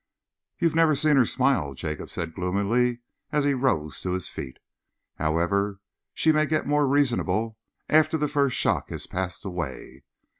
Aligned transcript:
"You've 0.57 0.73
never 0.73 0.95
seen 0.95 1.15
her 1.17 1.27
smile," 1.27 1.75
Jacob 1.75 2.09
said 2.09 2.33
gloomily, 2.33 3.01
as 3.31 3.43
he 3.43 3.53
rose 3.53 4.01
to 4.01 4.13
his 4.13 4.27
feet. 4.27 4.57
"However, 5.19 5.79
she 6.15 6.31
may 6.31 6.47
get 6.47 6.65
more 6.65 6.87
reasonable 6.87 7.59
after 7.87 8.17
the 8.17 8.27
first 8.27 8.57
shock 8.57 8.89
has 8.89 9.05
passed 9.05 9.45
away.... 9.45 10.01